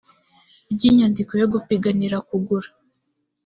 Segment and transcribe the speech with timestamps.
[0.73, 2.69] ry inyandiko yo gupiganira kugura